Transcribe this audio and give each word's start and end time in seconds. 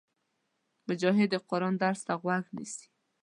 مجاهد 0.87 1.29
د 1.33 1.35
قرآن 1.49 1.73
درس 1.83 2.01
ته 2.07 2.13
غوږ 2.21 2.45
نیسي. 2.55 2.85